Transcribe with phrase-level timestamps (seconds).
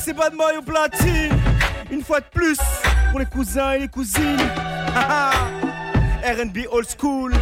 [0.00, 1.36] C'est pas de maillot platine.
[1.90, 2.58] Une fois de plus,
[3.10, 4.38] pour les cousins et les cousines.
[6.24, 7.32] RB old school.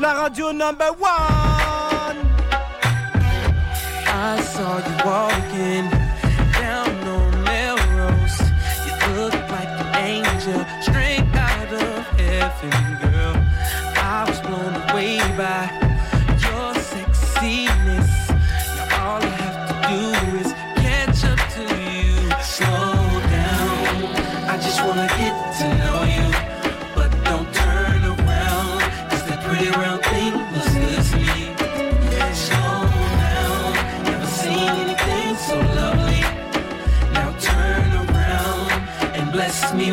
[0.00, 2.18] La radio number one.
[4.06, 5.31] I saw.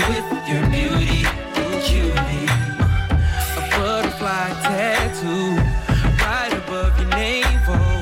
[0.09, 1.23] with your beauty.
[3.58, 5.55] A butterfly tattoo
[6.26, 8.00] right above your navel?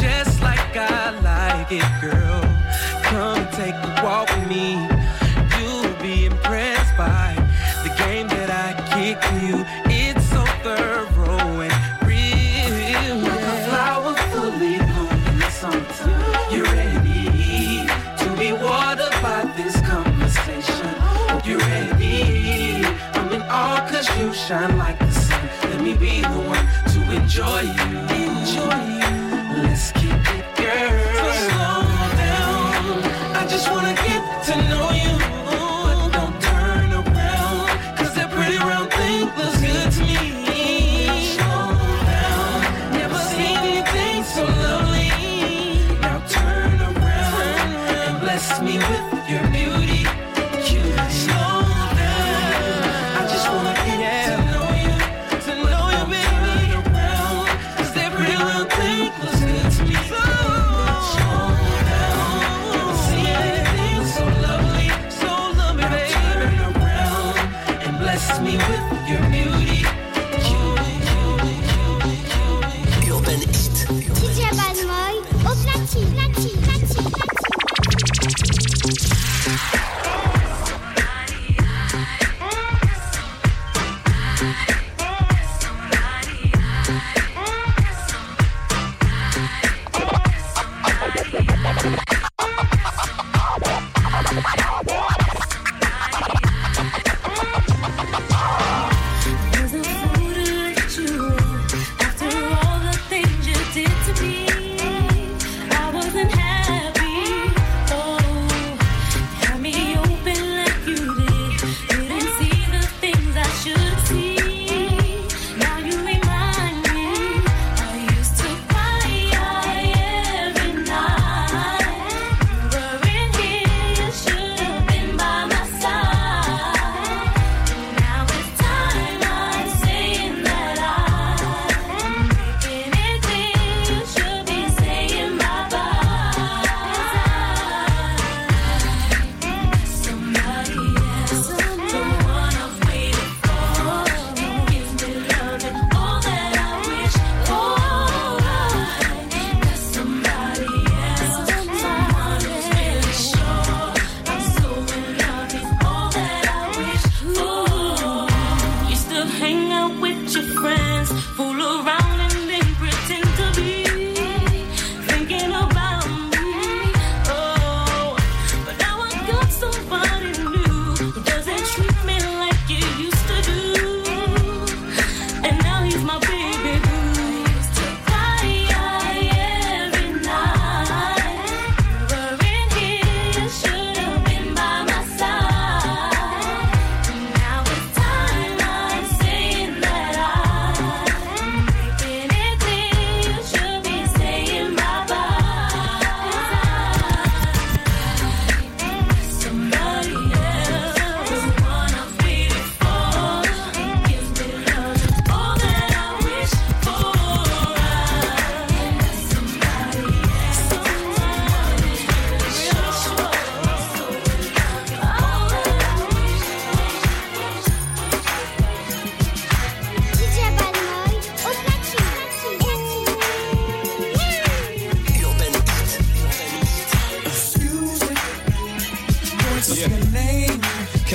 [0.00, 2.21] Just like I like it, girl.
[24.22, 25.48] you shine like the sun.
[25.64, 27.86] Let me be the one to enjoy you.
[28.22, 29.10] Enjoy you.
[29.62, 31.32] Let's keep it, girl.
[31.48, 31.82] Slow
[32.22, 33.02] down.
[33.34, 34.11] I just wanna get.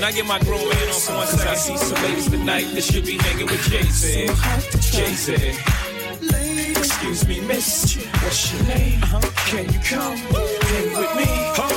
[0.07, 1.11] I get my grown man on for?
[1.49, 4.27] I see some ladies tonight that should be hanging with Jay-Z.
[4.95, 5.33] Jay-Z.
[6.79, 7.97] Excuse me, miss.
[8.23, 9.03] What's your name?
[9.03, 9.19] Uh-huh.
[9.47, 11.76] Can you come hang with me?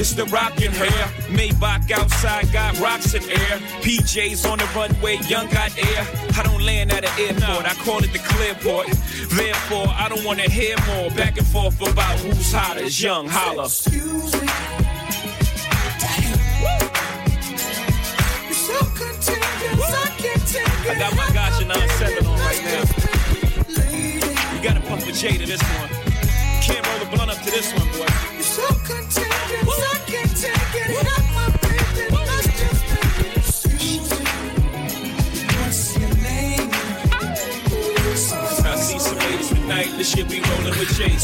[0.00, 1.04] It's the Rocawear.
[1.28, 3.58] Maybach outside got rocks in air.
[3.82, 6.06] PJs on the runway, young got air.
[6.38, 8.86] I don't land at an airport, I call it the clearport.
[9.28, 12.86] Therefore, I don't wanna hear more back and forth about who's hotter.
[12.86, 13.66] Young holla.
[13.66, 14.48] Excuse me.
[18.72, 20.90] I can't take it.
[20.90, 22.84] I got my gotcha 9-7 on right now.
[24.54, 25.90] You gotta puff a J to this one.
[26.62, 27.79] Can't roll the blunt up to this one,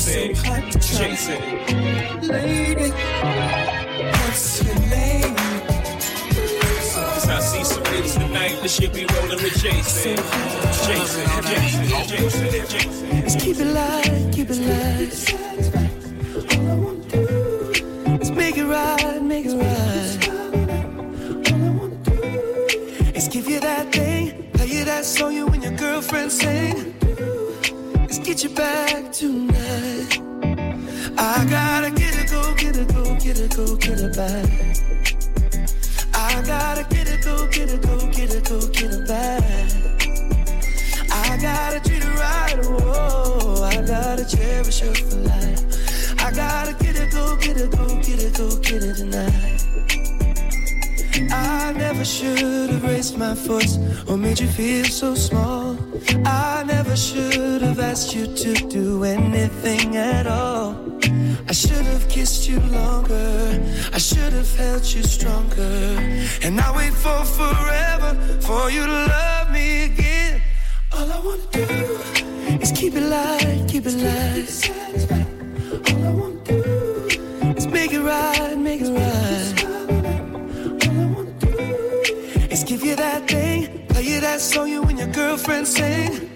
[0.06, 0.70] Jason.
[0.80, 1.40] Jason.
[2.28, 2.90] Lady,
[4.12, 5.34] what's your name?
[6.94, 10.16] Cause I see some ladies tonight that should be rolling with Jason.
[10.86, 11.26] Jason.
[11.42, 12.06] Jason.
[12.06, 12.68] Jason.
[12.68, 13.20] Jason.
[13.20, 15.10] Let's keep it light, keep it light.
[16.54, 20.28] All I wanna do is make it right, make it right.
[21.50, 22.12] All I wanna do
[23.12, 26.94] is give you that thing, play you that song you and your girlfriend sing.
[27.96, 29.95] Let's get you back tonight.
[33.74, 34.46] Get it, it back.
[36.14, 39.42] I gotta get it, go, get it, go, get it, go, get it back.
[41.10, 43.64] I gotta treat her right, whoa.
[43.64, 46.20] I gotta cherish her for life.
[46.20, 49.62] I gotta get it, go, get it, go, get it, go, get it tonight.
[51.32, 55.76] I never should have raised my voice or made you feel so small.
[56.24, 60.74] I never should have asked you to do anything at all.
[61.48, 63.62] I should have kissed you longer.
[63.92, 65.96] I should have held you stronger.
[66.42, 70.42] And I wait for forever for you to love me again.
[70.92, 74.70] All I wanna do is keep it light, keep it light.
[75.88, 76.62] All I wanna do
[77.56, 79.64] is make it right, make it right.
[80.88, 81.48] All I wanna do
[82.50, 86.28] is give you that thing, play you that song you and your girlfriend sing.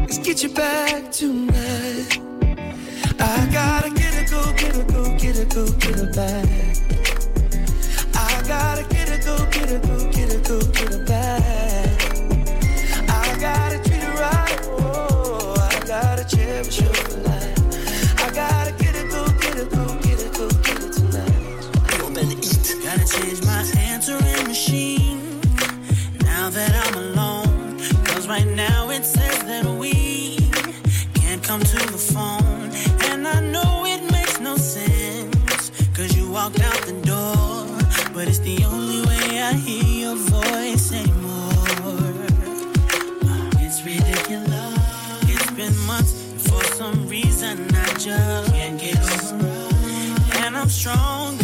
[0.00, 2.18] Let's get you back tonight.
[3.20, 3.99] I gotta
[5.54, 6.59] go, get it, go, back.
[50.86, 51.39] And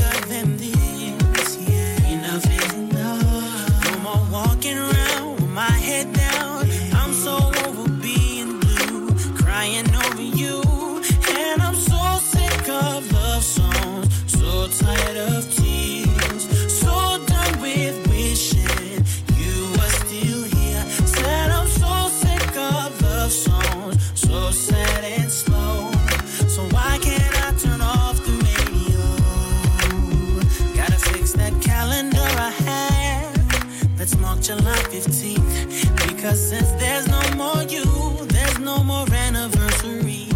[36.26, 36.32] 15th.
[36.32, 40.28] Because since there's no more you, there's no more anniversary.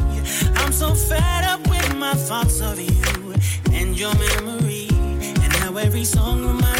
[0.57, 3.35] I'm so fed up with my thoughts of you
[3.73, 4.89] and your memory.
[4.91, 6.80] And how every song reminds